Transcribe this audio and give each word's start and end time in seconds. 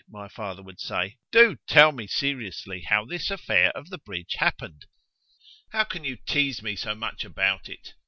_my 0.11 0.27
father 0.27 0.63
would 0.63 0.79
say, 0.79 1.19
do 1.31 1.57
tell 1.67 1.91
me 1.91 2.07
seriously 2.07 2.81
how 2.81 3.05
this 3.05 3.29
affair 3.29 3.69
of 3.77 3.91
the 3.91 3.99
bridge 3.99 4.33
happened.——How 4.39 5.83
can 5.83 6.03
you 6.03 6.15
teaze 6.17 6.63
me 6.63 6.75
so 6.75 6.95
much 6.95 7.23
about 7.23 7.69
it? 7.69 7.93